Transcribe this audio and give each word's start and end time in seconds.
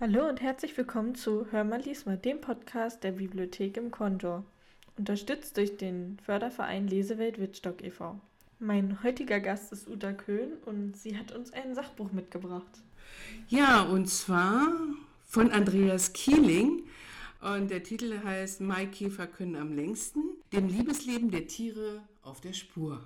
Hallo 0.00 0.28
und 0.28 0.40
herzlich 0.40 0.76
willkommen 0.76 1.16
zu 1.16 1.48
Hör 1.50 1.64
mal 1.64 1.80
lies 1.80 2.06
mal, 2.06 2.16
dem 2.16 2.40
Podcast 2.40 3.02
der 3.02 3.10
Bibliothek 3.10 3.76
im 3.76 3.90
Kontor, 3.90 4.44
unterstützt 4.96 5.56
durch 5.56 5.76
den 5.76 6.20
Förderverein 6.24 6.86
Lesewelt 6.86 7.40
Wittstock 7.40 7.82
e.V. 7.82 8.20
Mein 8.60 9.02
heutiger 9.02 9.40
Gast 9.40 9.72
ist 9.72 9.88
Uta 9.88 10.12
Köhn 10.12 10.52
und 10.66 10.96
sie 10.96 11.18
hat 11.18 11.32
uns 11.32 11.52
ein 11.52 11.74
Sachbuch 11.74 12.12
mitgebracht. 12.12 12.80
Ja, 13.48 13.82
und 13.82 14.06
zwar 14.06 14.68
von 15.24 15.50
Andreas 15.50 16.12
Kieling. 16.12 16.84
Und 17.40 17.68
der 17.72 17.82
Titel 17.82 18.22
heißt 18.22 18.60
Maikäfer 18.60 19.26
können 19.26 19.56
am 19.56 19.74
längsten, 19.74 20.20
dem 20.52 20.68
Liebesleben 20.68 21.32
der 21.32 21.48
Tiere 21.48 22.02
auf 22.22 22.40
der 22.40 22.52
Spur. 22.52 23.00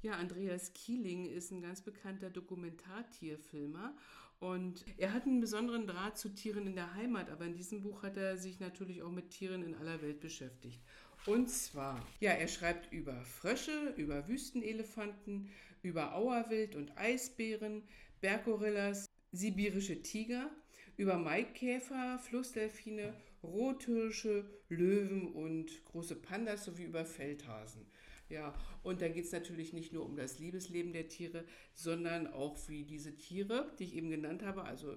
Ja, 0.00 0.12
Andreas 0.12 0.72
Kieling 0.74 1.26
ist 1.26 1.50
ein 1.50 1.60
ganz 1.60 1.82
bekannter 1.82 2.30
Dokumentartierfilmer 2.30 3.96
und 4.38 4.84
er 4.96 5.12
hat 5.12 5.24
einen 5.24 5.40
besonderen 5.40 5.88
Draht 5.88 6.16
zu 6.16 6.28
Tieren 6.28 6.68
in 6.68 6.76
der 6.76 6.94
Heimat, 6.94 7.30
aber 7.30 7.46
in 7.46 7.56
diesem 7.56 7.80
Buch 7.80 8.04
hat 8.04 8.16
er 8.16 8.36
sich 8.36 8.60
natürlich 8.60 9.02
auch 9.02 9.10
mit 9.10 9.30
Tieren 9.30 9.64
in 9.64 9.74
aller 9.74 10.00
Welt 10.00 10.20
beschäftigt. 10.20 10.80
Und 11.26 11.50
zwar, 11.50 12.06
ja, 12.20 12.30
er 12.30 12.46
schreibt 12.46 12.92
über 12.92 13.24
Frösche, 13.24 13.92
über 13.96 14.28
Wüstenelefanten, 14.28 15.50
über 15.82 16.14
Auerwild 16.14 16.76
und 16.76 16.96
Eisbären, 16.96 17.82
Berggorillas, 18.20 19.06
sibirische 19.32 20.00
Tiger, 20.02 20.48
über 20.96 21.18
Maikäfer, 21.18 22.20
Flussdelfine, 22.20 23.14
Rothirsche, 23.42 24.48
Löwen 24.68 25.32
und 25.32 25.84
große 25.86 26.14
Pandas 26.14 26.64
sowie 26.64 26.84
über 26.84 27.04
Feldhasen. 27.04 27.84
Ja, 28.28 28.54
und 28.82 29.00
da 29.00 29.08
geht 29.08 29.24
es 29.24 29.32
natürlich 29.32 29.72
nicht 29.72 29.92
nur 29.92 30.04
um 30.04 30.16
das 30.16 30.38
Liebesleben 30.38 30.92
der 30.92 31.08
Tiere, 31.08 31.44
sondern 31.74 32.26
auch 32.26 32.56
wie 32.68 32.84
diese 32.84 33.16
Tiere, 33.16 33.72
die 33.78 33.84
ich 33.84 33.96
eben 33.96 34.10
genannt 34.10 34.42
habe, 34.42 34.64
also 34.64 34.96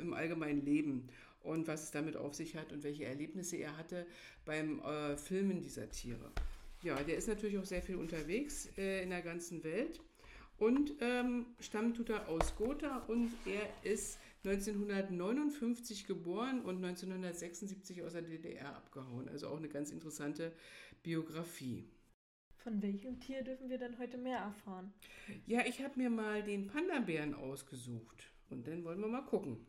im 0.00 0.14
allgemeinen 0.14 0.64
Leben 0.64 1.08
und 1.42 1.66
was 1.66 1.84
es 1.84 1.90
damit 1.90 2.16
auf 2.16 2.34
sich 2.34 2.56
hat 2.56 2.72
und 2.72 2.84
welche 2.84 3.06
Erlebnisse 3.06 3.56
er 3.56 3.76
hatte 3.76 4.06
beim 4.44 4.80
äh, 4.80 5.16
Filmen 5.16 5.62
dieser 5.62 5.90
Tiere. 5.90 6.30
Ja, 6.82 7.02
der 7.02 7.16
ist 7.16 7.28
natürlich 7.28 7.58
auch 7.58 7.64
sehr 7.64 7.82
viel 7.82 7.96
unterwegs 7.96 8.68
äh, 8.78 9.02
in 9.02 9.10
der 9.10 9.22
ganzen 9.22 9.64
Welt 9.64 10.00
und 10.58 10.94
ähm, 11.00 11.46
stammt 11.58 11.96
tut 11.96 12.10
er 12.10 12.28
aus 12.28 12.54
Gotha 12.56 12.98
und 13.08 13.32
er 13.46 13.90
ist 13.90 14.18
1959 14.44 16.06
geboren 16.06 16.60
und 16.62 16.76
1976 16.76 18.02
aus 18.02 18.12
der 18.12 18.22
DDR 18.22 18.76
abgehauen. 18.76 19.28
Also 19.28 19.48
auch 19.48 19.58
eine 19.58 19.68
ganz 19.68 19.90
interessante 19.90 20.52
Biografie. 21.02 21.84
Von 22.62 22.82
welchem 22.82 23.18
Tier 23.20 23.42
dürfen 23.42 23.70
wir 23.70 23.78
denn 23.78 23.98
heute 23.98 24.18
mehr 24.18 24.38
erfahren? 24.38 24.92
Ja, 25.46 25.64
ich 25.66 25.82
habe 25.82 25.98
mir 25.98 26.10
mal 26.10 26.42
den 26.42 26.66
Panda-Bären 26.66 27.34
ausgesucht 27.34 28.30
und 28.50 28.66
dann 28.66 28.84
wollen 28.84 29.00
wir 29.00 29.08
mal 29.08 29.24
gucken. 29.24 29.66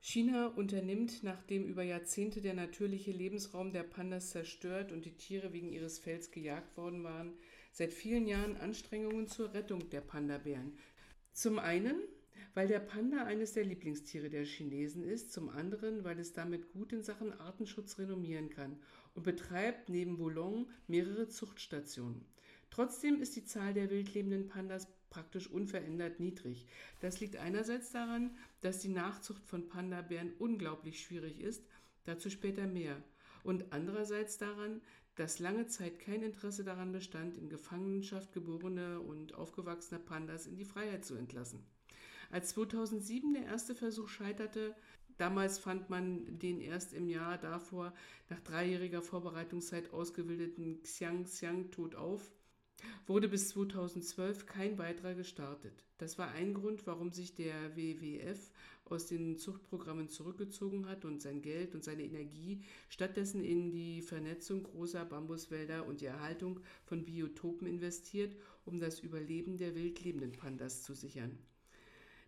China 0.00 0.46
unternimmt, 0.46 1.24
nachdem 1.24 1.66
über 1.66 1.82
Jahrzehnte 1.82 2.40
der 2.40 2.54
natürliche 2.54 3.10
Lebensraum 3.10 3.72
der 3.72 3.82
Pandas 3.82 4.30
zerstört 4.30 4.92
und 4.92 5.04
die 5.04 5.16
Tiere 5.16 5.52
wegen 5.52 5.72
ihres 5.72 5.98
Fells 5.98 6.30
gejagt 6.30 6.76
worden 6.76 7.02
waren, 7.02 7.32
seit 7.72 7.92
vielen 7.92 8.28
Jahren 8.28 8.56
Anstrengungen 8.56 9.26
zur 9.26 9.52
Rettung 9.52 9.90
der 9.90 10.00
Panda-Bären. 10.00 10.78
Zum 11.32 11.58
einen 11.58 12.00
weil 12.54 12.68
der 12.68 12.80
Panda 12.80 13.24
eines 13.24 13.52
der 13.52 13.64
Lieblingstiere 13.64 14.30
der 14.30 14.44
Chinesen 14.44 15.04
ist, 15.04 15.32
zum 15.32 15.48
anderen, 15.48 16.04
weil 16.04 16.18
es 16.18 16.32
damit 16.32 16.72
gut 16.72 16.92
in 16.92 17.02
Sachen 17.02 17.32
Artenschutz 17.32 17.98
renommieren 17.98 18.50
kann 18.50 18.78
und 19.14 19.22
betreibt 19.22 19.88
neben 19.88 20.16
Boulogne 20.16 20.66
mehrere 20.86 21.28
Zuchtstationen. 21.28 22.24
Trotzdem 22.70 23.20
ist 23.20 23.36
die 23.36 23.44
Zahl 23.44 23.74
der 23.74 23.90
wildlebenden 23.90 24.46
Pandas 24.46 24.88
praktisch 25.10 25.48
unverändert 25.50 26.20
niedrig. 26.20 26.66
Das 27.00 27.20
liegt 27.20 27.36
einerseits 27.36 27.90
daran, 27.92 28.36
dass 28.60 28.80
die 28.80 28.88
Nachzucht 28.88 29.44
von 29.46 29.68
Panda-Bären 29.68 30.32
unglaublich 30.38 31.00
schwierig 31.00 31.40
ist, 31.40 31.64
dazu 32.04 32.30
später 32.30 32.66
mehr, 32.66 33.02
und 33.44 33.72
andererseits 33.72 34.36
daran, 34.36 34.82
dass 35.14 35.38
lange 35.38 35.66
Zeit 35.66 35.98
kein 35.98 36.22
Interesse 36.22 36.62
daran 36.62 36.92
bestand, 36.92 37.36
in 37.36 37.48
Gefangenschaft 37.48 38.32
geborene 38.32 39.00
und 39.00 39.34
aufgewachsene 39.34 39.98
Pandas 39.98 40.46
in 40.46 40.56
die 40.56 40.64
Freiheit 40.64 41.04
zu 41.04 41.16
entlassen. 41.16 41.64
Als 42.30 42.50
2007 42.50 43.32
der 43.32 43.46
erste 43.46 43.74
Versuch 43.74 44.08
scheiterte, 44.08 44.74
damals 45.16 45.58
fand 45.58 45.88
man 45.88 46.38
den 46.38 46.60
erst 46.60 46.92
im 46.92 47.08
Jahr 47.08 47.38
davor 47.38 47.94
nach 48.28 48.40
dreijähriger 48.40 49.00
Vorbereitungszeit 49.00 49.92
ausgewildeten 49.92 50.82
Xiang 50.82 51.24
Xiang 51.24 51.70
tot 51.70 51.94
auf, 51.94 52.30
wurde 53.06 53.28
bis 53.28 53.48
2012 53.48 54.46
kein 54.46 54.78
weiterer 54.78 55.14
gestartet. 55.14 55.84
Das 55.96 56.18
war 56.18 56.30
ein 56.32 56.54
Grund, 56.54 56.86
warum 56.86 57.12
sich 57.12 57.34
der 57.34 57.76
WWF 57.76 58.50
aus 58.84 59.06
den 59.06 59.36
Zuchtprogrammen 59.36 60.08
zurückgezogen 60.08 60.86
hat 60.86 61.04
und 61.04 61.22
sein 61.22 61.42
Geld 61.42 61.74
und 61.74 61.82
seine 61.82 62.04
Energie 62.04 62.62
stattdessen 62.88 63.42
in 63.42 63.70
die 63.70 64.02
Vernetzung 64.02 64.62
großer 64.62 65.04
Bambuswälder 65.04 65.86
und 65.86 66.02
die 66.02 66.06
Erhaltung 66.06 66.60
von 66.84 67.04
Biotopen 67.04 67.66
investiert, 67.66 68.36
um 68.64 68.78
das 68.78 69.00
Überleben 69.00 69.56
der 69.56 69.74
wildlebenden 69.74 70.32
Pandas 70.32 70.82
zu 70.82 70.94
sichern. 70.94 71.38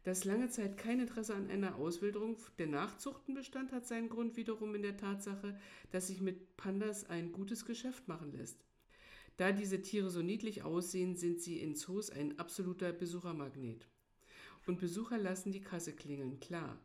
Dass 0.04 0.24
lange 0.24 0.48
Zeit 0.48 0.78
kein 0.78 1.00
Interesse 1.00 1.34
an 1.34 1.50
einer 1.50 1.76
Auswilderung 1.76 2.38
der 2.58 2.68
Nachzuchten 2.68 3.34
bestand, 3.34 3.70
hat 3.70 3.86
seinen 3.86 4.08
Grund 4.08 4.36
wiederum 4.36 4.74
in 4.74 4.82
der 4.82 4.96
Tatsache, 4.96 5.58
dass 5.90 6.06
sich 6.06 6.22
mit 6.22 6.56
Pandas 6.56 7.08
ein 7.10 7.32
gutes 7.32 7.66
Geschäft 7.66 8.08
machen 8.08 8.32
lässt. 8.32 8.64
Da 9.36 9.52
diese 9.52 9.82
Tiere 9.82 10.10
so 10.10 10.22
niedlich 10.22 10.62
aussehen, 10.62 11.16
sind 11.16 11.40
sie 11.40 11.60
in 11.60 11.74
Zoos 11.74 12.10
ein 12.10 12.38
absoluter 12.38 12.92
Besuchermagnet. 12.92 13.86
Und 14.66 14.80
Besucher 14.80 15.18
lassen 15.18 15.52
die 15.52 15.62
Kasse 15.62 15.92
klingeln, 15.92 16.40
klar. 16.40 16.78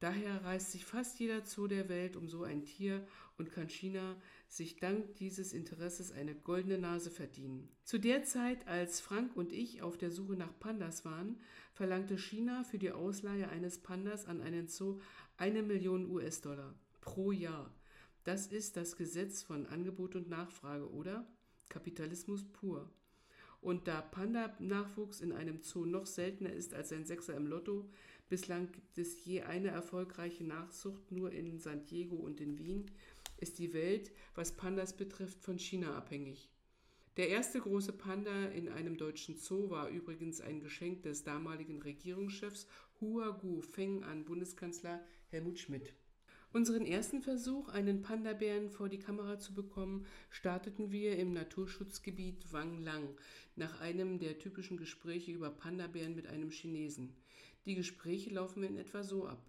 Daher 0.00 0.44
reist 0.44 0.70
sich 0.70 0.84
fast 0.84 1.18
jeder 1.18 1.44
Zoo 1.44 1.66
der 1.66 1.88
Welt 1.88 2.16
um 2.16 2.28
so 2.28 2.44
ein 2.44 2.64
Tier 2.64 3.04
und 3.36 3.50
kann 3.50 3.68
China 3.68 4.16
sich 4.48 4.76
dank 4.76 5.16
dieses 5.16 5.52
Interesses 5.52 6.12
eine 6.12 6.36
goldene 6.36 6.78
Nase 6.78 7.10
verdienen. 7.10 7.68
Zu 7.82 7.98
der 7.98 8.22
Zeit, 8.22 8.68
als 8.68 9.00
Frank 9.00 9.36
und 9.36 9.52
ich 9.52 9.82
auf 9.82 9.98
der 9.98 10.12
Suche 10.12 10.34
nach 10.34 10.56
Pandas 10.60 11.04
waren, 11.04 11.40
verlangte 11.72 12.16
China 12.16 12.62
für 12.62 12.78
die 12.78 12.92
Ausleihe 12.92 13.48
eines 13.48 13.78
Pandas 13.78 14.26
an 14.26 14.40
einen 14.40 14.68
Zoo 14.68 15.00
eine 15.36 15.62
Million 15.62 16.08
US-Dollar 16.10 16.74
pro 17.00 17.32
Jahr. 17.32 17.74
Das 18.22 18.46
ist 18.46 18.76
das 18.76 18.96
Gesetz 18.96 19.42
von 19.42 19.66
Angebot 19.66 20.14
und 20.14 20.28
Nachfrage, 20.28 20.90
oder? 20.92 21.26
Kapitalismus 21.68 22.44
pur. 22.44 22.90
Und 23.60 23.88
da 23.88 24.00
Panda-Nachwuchs 24.00 25.20
in 25.20 25.32
einem 25.32 25.62
Zoo 25.62 25.84
noch 25.84 26.06
seltener 26.06 26.52
ist 26.52 26.74
als 26.74 26.92
ein 26.92 27.04
Sechser 27.04 27.34
im 27.34 27.46
Lotto, 27.46 27.88
bislang 28.28 28.70
gibt 28.70 28.98
es 28.98 29.24
je 29.24 29.42
eine 29.42 29.68
erfolgreiche 29.68 30.44
Nachzucht 30.44 31.10
nur 31.10 31.32
in 31.32 31.58
San 31.58 31.86
Diego 31.86 32.16
und 32.16 32.40
in 32.40 32.58
Wien, 32.58 32.90
ist 33.38 33.58
die 33.58 33.72
Welt, 33.72 34.12
was 34.34 34.56
Pandas 34.56 34.96
betrifft, 34.96 35.42
von 35.42 35.58
China 35.58 35.96
abhängig. 35.96 36.48
Der 37.16 37.30
erste 37.30 37.60
große 37.60 37.92
Panda 37.92 38.46
in 38.46 38.68
einem 38.68 38.96
deutschen 38.96 39.36
Zoo 39.36 39.70
war 39.70 39.88
übrigens 39.88 40.40
ein 40.40 40.60
Geschenk 40.60 41.02
des 41.02 41.24
damaligen 41.24 41.82
Regierungschefs 41.82 42.68
Hua 43.00 43.30
Gu 43.30 43.60
Feng 43.60 44.04
an 44.04 44.24
Bundeskanzler 44.24 45.04
Helmut 45.30 45.58
Schmidt. 45.58 45.94
Unseren 46.50 46.86
ersten 46.86 47.20
Versuch, 47.20 47.68
einen 47.68 48.00
Panda-Bären 48.00 48.70
vor 48.70 48.88
die 48.88 48.98
Kamera 48.98 49.38
zu 49.38 49.52
bekommen, 49.52 50.06
starteten 50.30 50.90
wir 50.90 51.18
im 51.18 51.34
Naturschutzgebiet 51.34 52.52
Wang 52.52 52.82
Lang 52.82 53.14
nach 53.54 53.80
einem 53.80 54.18
der 54.18 54.38
typischen 54.38 54.78
Gespräche 54.78 55.30
über 55.30 55.50
Panda-Bären 55.50 56.14
mit 56.14 56.26
einem 56.26 56.50
Chinesen. 56.50 57.14
Die 57.66 57.74
Gespräche 57.74 58.30
laufen 58.30 58.62
in 58.62 58.78
etwa 58.78 59.02
so 59.02 59.26
ab. 59.26 59.44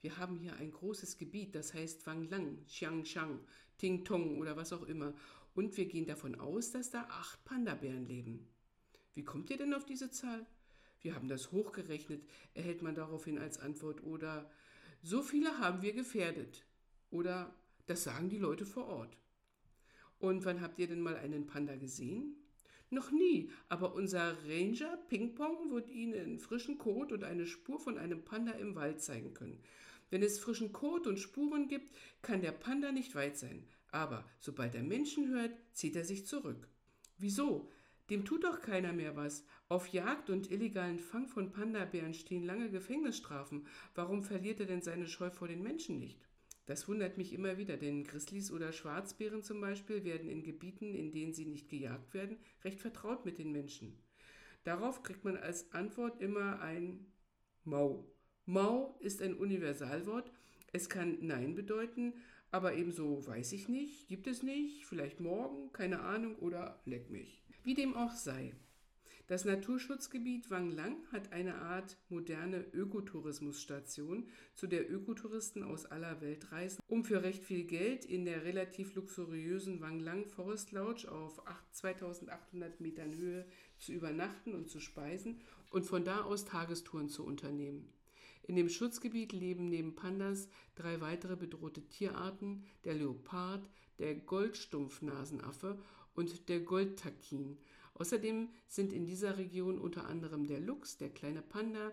Wir 0.00 0.16
haben 0.16 0.36
hier 0.36 0.54
ein 0.56 0.70
großes 0.70 1.18
Gebiet, 1.18 1.56
das 1.56 1.74
heißt 1.74 2.06
Wang 2.06 2.28
Lang, 2.28 2.64
Xiangshang, 2.66 3.40
Ting 3.78 4.04
Tong 4.04 4.38
oder 4.38 4.56
was 4.56 4.72
auch 4.72 4.84
immer. 4.84 5.14
Und 5.54 5.76
wir 5.76 5.86
gehen 5.86 6.06
davon 6.06 6.36
aus, 6.36 6.70
dass 6.70 6.90
da 6.90 7.02
acht 7.10 7.44
Panda-Bären 7.44 8.06
leben. 8.06 8.46
Wie 9.14 9.24
kommt 9.24 9.50
ihr 9.50 9.56
denn 9.56 9.74
auf 9.74 9.84
diese 9.84 10.10
Zahl? 10.10 10.46
Wir 11.00 11.16
haben 11.16 11.26
das 11.26 11.50
hochgerechnet, 11.50 12.22
erhält 12.54 12.80
man 12.80 12.94
daraufhin 12.94 13.38
als 13.38 13.58
Antwort 13.58 14.04
oder 14.04 14.48
so 15.02 15.22
viele 15.22 15.58
haben 15.58 15.82
wir 15.82 15.92
gefährdet. 15.92 16.64
Oder 17.10 17.54
das 17.86 18.04
sagen 18.04 18.28
die 18.28 18.38
Leute 18.38 18.64
vor 18.64 18.86
Ort. 18.86 19.16
Und 20.18 20.44
wann 20.44 20.60
habt 20.60 20.78
ihr 20.78 20.86
denn 20.86 21.00
mal 21.00 21.16
einen 21.16 21.46
Panda 21.46 21.74
gesehen? 21.76 22.36
Noch 22.90 23.10
nie, 23.10 23.50
aber 23.68 23.94
unser 23.94 24.36
Ranger 24.46 24.98
Ping-Pong 25.08 25.70
wird 25.70 25.88
Ihnen 25.88 26.38
frischen 26.38 26.78
Kot 26.78 27.10
und 27.10 27.24
eine 27.24 27.46
Spur 27.46 27.80
von 27.80 27.98
einem 27.98 28.22
Panda 28.22 28.52
im 28.52 28.74
Wald 28.74 29.00
zeigen 29.00 29.34
können. 29.34 29.62
Wenn 30.10 30.22
es 30.22 30.38
frischen 30.38 30.72
Kot 30.72 31.06
und 31.06 31.18
Spuren 31.18 31.68
gibt, 31.68 31.96
kann 32.20 32.42
der 32.42 32.52
Panda 32.52 32.92
nicht 32.92 33.14
weit 33.14 33.38
sein. 33.38 33.64
Aber 33.90 34.28
sobald 34.38 34.74
er 34.74 34.82
Menschen 34.82 35.30
hört, 35.30 35.52
zieht 35.72 35.96
er 35.96 36.04
sich 36.04 36.26
zurück. 36.26 36.68
Wieso? 37.16 37.70
Dem 38.12 38.26
tut 38.26 38.44
doch 38.44 38.60
keiner 38.60 38.92
mehr 38.92 39.16
was. 39.16 39.42
Auf 39.70 39.88
Jagd 39.88 40.28
und 40.28 40.50
illegalen 40.50 40.98
Fang 40.98 41.28
von 41.28 41.50
Pandabären 41.50 42.12
stehen 42.12 42.44
lange 42.44 42.68
Gefängnisstrafen. 42.68 43.66
Warum 43.94 44.22
verliert 44.22 44.60
er 44.60 44.66
denn 44.66 44.82
seine 44.82 45.06
Scheu 45.06 45.30
vor 45.30 45.48
den 45.48 45.62
Menschen 45.62 45.98
nicht? 45.98 46.20
Das 46.66 46.86
wundert 46.88 47.16
mich 47.16 47.32
immer 47.32 47.56
wieder, 47.56 47.78
denn 47.78 48.04
Grizzlies 48.04 48.52
oder 48.52 48.70
Schwarzbären 48.70 49.42
zum 49.42 49.62
Beispiel 49.62 50.04
werden 50.04 50.28
in 50.28 50.42
Gebieten, 50.42 50.94
in 50.94 51.10
denen 51.10 51.32
sie 51.32 51.46
nicht 51.46 51.70
gejagt 51.70 52.12
werden, 52.12 52.36
recht 52.64 52.80
vertraut 52.80 53.24
mit 53.24 53.38
den 53.38 53.50
Menschen. 53.50 53.98
Darauf 54.64 55.02
kriegt 55.02 55.24
man 55.24 55.38
als 55.38 55.72
Antwort 55.72 56.20
immer 56.20 56.60
ein 56.60 57.06
Mau 57.64 58.12
Mau 58.44 58.98
ist 59.00 59.22
ein 59.22 59.32
Universalwort. 59.34 60.30
Es 60.70 60.90
kann 60.90 61.16
Nein 61.22 61.54
bedeuten, 61.54 62.12
aber 62.50 62.74
ebenso 62.74 63.26
weiß 63.26 63.52
ich 63.52 63.70
nicht, 63.70 64.08
gibt 64.08 64.26
es 64.26 64.42
nicht, 64.42 64.84
vielleicht 64.84 65.20
morgen, 65.20 65.72
keine 65.72 66.00
Ahnung 66.00 66.36
oder 66.36 66.82
leck 66.84 67.08
mich. 67.08 67.41
Wie 67.64 67.74
dem 67.74 67.94
auch 67.94 68.12
sei. 68.12 68.52
Das 69.28 69.44
Naturschutzgebiet 69.44 70.50
Wanglang 70.50 70.96
hat 71.12 71.32
eine 71.32 71.54
Art 71.54 71.96
moderne 72.08 72.66
Ökotourismusstation, 72.72 74.28
zu 74.52 74.66
der 74.66 74.90
Ökotouristen 74.90 75.62
aus 75.62 75.86
aller 75.86 76.20
Welt 76.20 76.50
reisen, 76.50 76.82
um 76.88 77.04
für 77.04 77.22
recht 77.22 77.44
viel 77.44 77.62
Geld 77.62 78.04
in 78.04 78.24
der 78.24 78.44
relativ 78.44 78.96
luxuriösen 78.96 79.80
Wanglang 79.80 80.26
Forest 80.26 80.72
Lodge 80.72 81.10
auf 81.10 81.40
2800 81.70 82.80
Metern 82.80 83.14
Höhe 83.14 83.46
zu 83.78 83.92
übernachten 83.92 84.54
und 84.54 84.68
zu 84.68 84.80
speisen 84.80 85.40
und 85.70 85.86
von 85.86 86.04
da 86.04 86.22
aus 86.24 86.44
Tagestouren 86.44 87.08
zu 87.08 87.24
unternehmen. 87.24 87.88
In 88.42 88.56
dem 88.56 88.68
Schutzgebiet 88.68 89.32
leben 89.32 89.68
neben 89.68 89.94
Pandas 89.94 90.48
drei 90.74 91.00
weitere 91.00 91.36
bedrohte 91.36 91.80
Tierarten, 91.88 92.64
der 92.84 92.94
Leopard, 92.94 93.70
der 94.00 94.16
Goldstumpfnasenaffe 94.16 95.78
und 96.14 96.48
der 96.48 96.60
Goldtakin. 96.60 97.58
Außerdem 97.94 98.48
sind 98.66 98.92
in 98.92 99.06
dieser 99.06 99.38
Region 99.38 99.78
unter 99.78 100.06
anderem 100.06 100.46
der 100.46 100.60
Luchs, 100.60 100.96
der 100.96 101.10
kleine 101.10 101.42
Panda, 101.42 101.92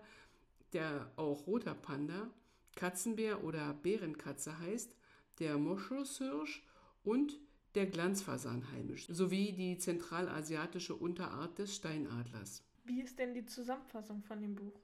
der 0.72 1.12
auch 1.16 1.46
roter 1.46 1.74
Panda, 1.74 2.30
Katzenbär 2.76 3.44
oder 3.44 3.74
Bärenkatze 3.74 4.58
heißt, 4.58 4.94
der 5.38 5.58
Moschushirsch 5.58 6.62
und 7.02 7.38
der 7.74 7.86
Glanzfasan 7.86 8.70
heimisch, 8.72 9.06
sowie 9.08 9.52
die 9.52 9.78
zentralasiatische 9.78 10.94
Unterart 10.94 11.58
des 11.58 11.76
Steinadlers. 11.76 12.64
Wie 12.84 13.00
ist 13.00 13.18
denn 13.18 13.34
die 13.34 13.46
Zusammenfassung 13.46 14.22
von 14.22 14.40
dem 14.40 14.54
Buch? 14.54 14.80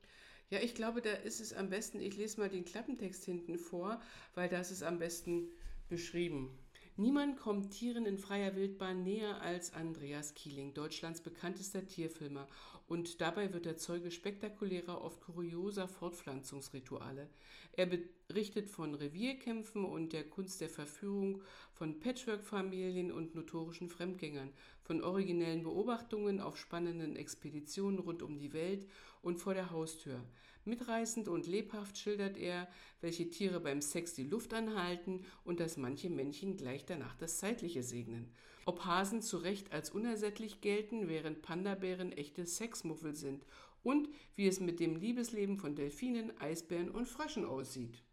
Ja, 0.50 0.60
ich 0.60 0.74
glaube, 0.74 1.02
da 1.02 1.10
ist 1.10 1.40
es 1.40 1.52
am 1.52 1.70
besten, 1.70 2.00
ich 2.00 2.16
lese 2.16 2.38
mal 2.38 2.48
den 2.48 2.64
Klappentext 2.64 3.24
hinten 3.24 3.58
vor, 3.58 4.00
weil 4.34 4.48
das 4.48 4.70
ist 4.70 4.84
am 4.84 4.98
besten 4.98 5.48
beschrieben. 5.88 6.56
Niemand 6.98 7.36
kommt 7.38 7.72
Tieren 7.72 8.06
in 8.06 8.16
freier 8.16 8.56
Wildbahn 8.56 9.02
näher 9.02 9.42
als 9.42 9.74
Andreas 9.74 10.32
Kieling, 10.32 10.72
Deutschlands 10.72 11.20
bekanntester 11.20 11.86
Tierfilmer. 11.86 12.48
Und 12.88 13.20
dabei 13.20 13.52
wird 13.52 13.66
er 13.66 13.76
Zeuge 13.76 14.10
spektakulärer, 14.10 15.02
oft 15.02 15.20
kurioser 15.20 15.88
Fortpflanzungsrituale. 15.88 17.28
Er 17.72 17.84
berichtet 17.84 18.70
von 18.70 18.94
Revierkämpfen 18.94 19.84
und 19.84 20.14
der 20.14 20.24
Kunst 20.24 20.62
der 20.62 20.70
Verführung, 20.70 21.42
von 21.74 22.00
Patchwork-Familien 22.00 23.12
und 23.12 23.34
notorischen 23.34 23.90
Fremdgängern, 23.90 24.54
von 24.86 25.02
originellen 25.02 25.64
Beobachtungen 25.64 26.40
auf 26.40 26.56
spannenden 26.56 27.16
Expeditionen 27.16 27.98
rund 27.98 28.22
um 28.22 28.38
die 28.38 28.52
Welt 28.52 28.86
und 29.20 29.38
vor 29.38 29.52
der 29.52 29.70
Haustür. 29.72 30.22
Mitreißend 30.64 31.26
und 31.26 31.48
lebhaft 31.48 31.98
schildert 31.98 32.36
er, 32.36 32.68
welche 33.00 33.28
Tiere 33.28 33.58
beim 33.58 33.82
Sex 33.82 34.14
die 34.14 34.28
Luft 34.28 34.54
anhalten 34.54 35.24
und 35.42 35.58
dass 35.58 35.76
manche 35.76 36.08
Männchen 36.08 36.56
gleich 36.56 36.84
danach 36.84 37.16
das 37.16 37.38
Zeitliche 37.38 37.82
segnen. 37.82 38.32
Ob 38.64 38.84
Hasen 38.84 39.22
zu 39.22 39.38
Recht 39.38 39.72
als 39.72 39.90
unersättlich 39.90 40.60
gelten, 40.60 41.08
während 41.08 41.42
Pandabären 41.42 42.12
echte 42.12 42.46
Sexmuffel 42.46 43.16
sind 43.16 43.44
und 43.82 44.08
wie 44.36 44.46
es 44.46 44.60
mit 44.60 44.78
dem 44.78 44.94
Liebesleben 44.94 45.58
von 45.58 45.74
Delfinen, 45.74 46.32
Eisbären 46.40 46.90
und 46.90 47.08
Fröschen 47.08 47.44
aussieht. 47.44 48.04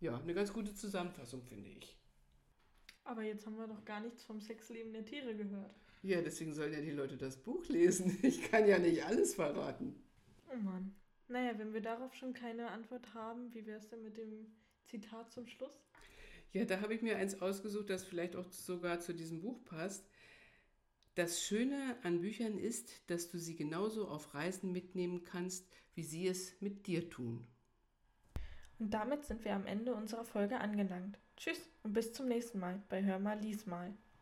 Ja, 0.00 0.18
eine 0.18 0.34
ganz 0.34 0.52
gute 0.52 0.74
Zusammenfassung, 0.74 1.42
finde 1.44 1.70
ich. 1.70 1.96
Aber 3.04 3.22
jetzt 3.22 3.46
haben 3.46 3.56
wir 3.56 3.66
doch 3.66 3.84
gar 3.86 4.00
nichts 4.00 4.22
vom 4.22 4.40
Sexleben 4.42 4.92
der 4.92 5.04
Tiere 5.04 5.34
gehört. 5.34 5.74
Ja, 6.02 6.22
deswegen 6.22 6.54
sollen 6.54 6.72
ja 6.72 6.80
die 6.80 6.92
Leute 6.92 7.16
das 7.16 7.36
Buch 7.36 7.66
lesen. 7.68 8.18
Ich 8.22 8.50
kann 8.50 8.66
ja 8.66 8.78
nicht 8.78 9.04
alles 9.04 9.34
verraten. 9.34 10.02
Oh 10.52 10.56
Mann. 10.56 10.94
Naja, 11.28 11.58
wenn 11.58 11.72
wir 11.72 11.80
darauf 11.80 12.14
schon 12.14 12.32
keine 12.32 12.70
Antwort 12.70 13.14
haben, 13.14 13.54
wie 13.54 13.66
wäre 13.66 13.78
es 13.78 13.88
denn 13.88 14.02
mit 14.02 14.16
dem 14.16 14.46
Zitat 14.86 15.30
zum 15.30 15.46
Schluss? 15.46 15.84
Ja, 16.52 16.64
da 16.64 16.80
habe 16.80 16.94
ich 16.94 17.02
mir 17.02 17.16
eins 17.16 17.40
ausgesucht, 17.40 17.90
das 17.90 18.04
vielleicht 18.04 18.34
auch 18.34 18.50
sogar 18.50 18.98
zu 18.98 19.14
diesem 19.14 19.40
Buch 19.40 19.64
passt. 19.64 20.04
Das 21.14 21.42
Schöne 21.42 21.96
an 22.02 22.20
Büchern 22.20 22.58
ist, 22.58 23.08
dass 23.08 23.28
du 23.28 23.38
sie 23.38 23.54
genauso 23.54 24.08
auf 24.08 24.34
Reisen 24.34 24.72
mitnehmen 24.72 25.22
kannst, 25.22 25.68
wie 25.94 26.02
sie 26.02 26.26
es 26.26 26.60
mit 26.60 26.86
dir 26.86 27.10
tun. 27.10 27.46
Und 28.78 28.94
damit 28.94 29.24
sind 29.24 29.44
wir 29.44 29.54
am 29.54 29.66
Ende 29.66 29.94
unserer 29.94 30.24
Folge 30.24 30.58
angelangt. 30.58 31.18
Tschüss 31.36 31.60
und 31.82 31.92
bis 31.92 32.12
zum 32.12 32.26
nächsten 32.26 32.58
Mal 32.58 32.82
bei 32.88 33.04
Hör 33.04 33.18
mal, 33.18 33.38
lies 33.38 33.66
mal. 33.66 33.94